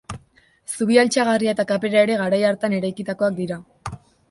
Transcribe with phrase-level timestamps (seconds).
[0.75, 3.63] Zubi altxagarria eta kapera ere garai hartan eraikitakoak dira.